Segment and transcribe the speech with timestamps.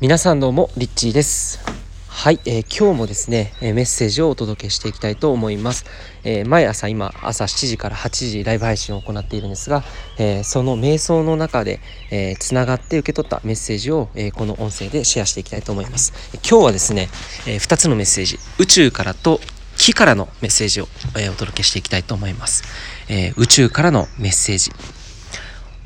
[0.00, 1.60] 皆さんどうもリッチーです。
[2.08, 5.84] はい、えー、今日もですね、えメッセージをお届けしていきたいと思います、
[6.24, 9.84] えー、毎朝今朝7時から8時ライブ配信を行っているんですが、
[10.18, 16.14] えー、その瞑想の中でえつな、がって受け取ったメッセージを、えこの音声でシェアしていきたいと思います。
[16.36, 17.10] 今日はですね、
[17.46, 19.38] え2つのメッセージ宇宙からと
[19.76, 20.88] 木からのメッセージを、
[21.18, 22.64] えお届けしていきたいと思います、
[23.10, 24.72] え宇宙からのメッセージ。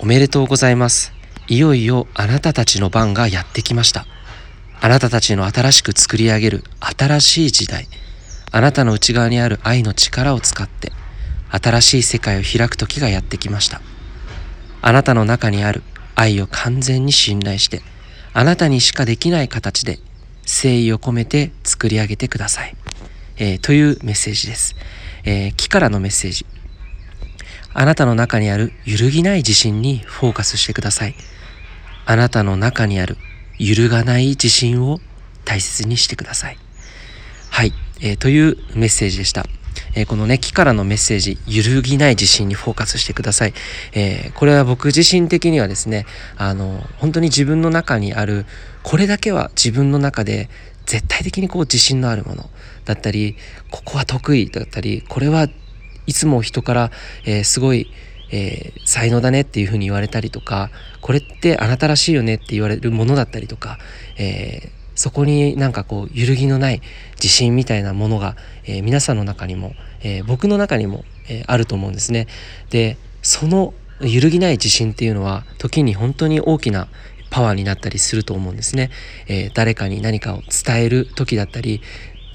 [0.00, 1.19] おめでとうございます。
[1.50, 4.06] いよいよあなたたちの番がやってきました。
[4.80, 7.88] あなたたちの新しく作り上げる新しい時代。
[8.52, 10.92] あなたの内側にある愛の力を使って、
[11.50, 13.82] 新しい世界を開く時がやってきました。
[14.80, 15.82] あなたの中にある
[16.14, 17.82] 愛を完全に信頼して、
[18.32, 19.98] あなたにしかできない形で
[20.46, 22.76] 誠意を込めて作り上げてください。
[23.38, 24.76] えー、というメッセージです。
[25.24, 26.46] えー、木からのメッセージ。
[27.74, 31.16] あなたの中にある揺るぎない自信にフォーカスしてください。
[32.10, 33.18] あなたの中にある
[33.56, 34.98] 揺るがない自信を
[35.44, 36.58] 大切にしてください。
[37.50, 39.46] はい、えー、というメッセージでした。
[39.94, 43.54] えー、このね、木からのメッセージ、揺るぎない自信にフォーカスしてください。
[43.92, 46.04] えー、これは僕自身的にはですね、
[46.36, 48.44] あの、本当に自分の中にある、
[48.82, 50.50] これだけは自分の中で
[50.86, 52.50] 絶対的にこう自信のあるもの
[52.86, 53.36] だったり、
[53.70, 55.46] ここは得意だったり、これは
[56.06, 56.90] いつも人から、
[57.24, 57.88] えー、すごい、
[58.30, 63.78] えー、才能だねっていうふうに言われたりとかこれってあなたらしいよねって言われるものだったりとか、
[64.18, 66.80] えー、そこになんかこう揺るぎのない
[67.14, 72.26] 自信みたいなものが、えー、皆さんの中にも、え僕の中にも、えあると思うんですね。
[72.70, 76.88] でその揺るぎない自信っていうのは時に本当に大きな
[77.30, 78.90] パワーになったりすると思うんですね。
[79.26, 81.82] え誰かに何かを伝える時だったり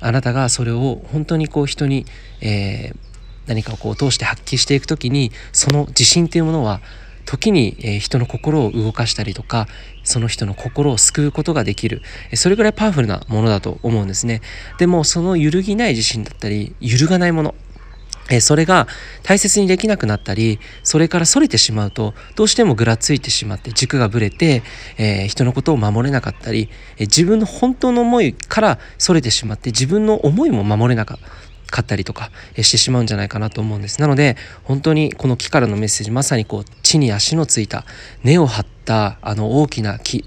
[0.00, 2.06] あなたがそれを本当にこう人に、
[2.40, 3.11] えー
[3.46, 6.80] 何かをこう通して発揮していく時にその自信というものは
[7.24, 9.68] 時に、え人の心を動かしたりとか
[10.02, 12.02] その人の心を救うことができる。
[12.34, 14.40] それぐらいパワフルなものだと思うんですね。
[14.78, 17.54] でもその揺るぎない自信だったり揺るがないもの。
[18.30, 18.86] えそれが
[19.22, 24.62] 大切にできなくなったりそれからそれてしまうとどうしてもぐらついてしまって軸がぶれて、
[24.96, 31.18] えー、人のことを守れなかったり、え自分の本当の思いからそれてしまって自分の思いも守れなかっ
[31.72, 34.00] 買ったりとかしてしまうんじゃないかなと思うんです。
[34.00, 37.84] なので本当にこの木からのメッセージまさにこう地に足のついた
[38.22, 40.24] 根を張ったあの大きな木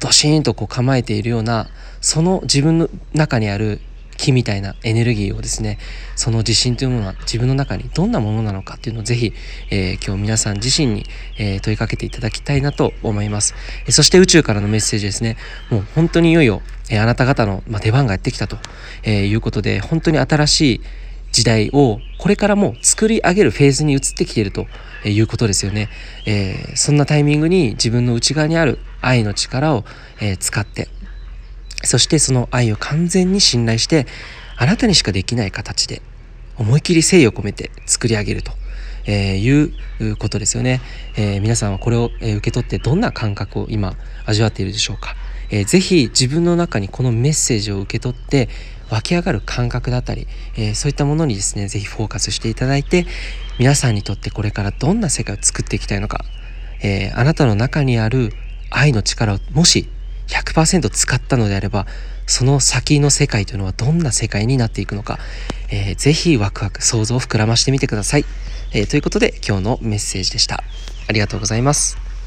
[0.00, 1.68] ドシーンとこう構えているような
[2.00, 3.80] その自分の中にある
[4.18, 5.78] 木みたいなエネルギーをですね
[6.16, 9.32] その自信というものは自分の中にどんなものなのかっていうのをぜひ、
[9.70, 11.06] えー、今日皆さん自身に、
[11.38, 13.54] えー、問いかけていただきたいなと思います、
[13.86, 15.36] えそして宇宙からのメッセージですね。
[15.70, 18.58] もう本当にいよいよえあなた方の、ま出番がやってきたと、
[19.02, 20.80] えいうことで、本当に新しい
[21.32, 24.66] 時代をこれからも作り上げるフェーズに移ってきていると
[25.04, 25.88] いうことですよね。
[26.26, 29.84] えー、そんなタイミングに自分の内側にある愛の力を、
[30.20, 30.88] えー、使って、
[31.84, 34.06] そしてその愛を完全に信頼して、
[34.56, 36.02] あなたにしかできない形で
[36.56, 38.52] 思い切り誠意を込めて作り上げると。
[39.08, 40.82] えー、いうことですよね、
[41.16, 43.94] えー、皆さんはこれを、え受け取ってどんな感覚を今
[44.26, 45.16] 味わっているでしょうか、
[45.50, 48.50] えー、ぜひ自分の中にこのメッセージを受け取って
[48.90, 50.26] 湧き上がる感覚だったり、
[50.56, 53.06] えー、そういったものにですね是非フォーカスしていただいて
[53.58, 56.24] 皆さんにとってこれからどんな世界を作っていきたいのか、
[56.82, 58.32] えー、あなたの中にある
[58.70, 59.88] 愛の力をもし
[60.28, 61.86] 100%使ったのであれば
[62.26, 65.18] その先の世界というのはどんな世界になっていくのか、
[65.70, 68.26] えー、ぜひワクワク想像を膨らましてみてください、
[68.72, 70.62] えー、ということで今日のメッセージでした。
[71.08, 72.07] ありがとうございます。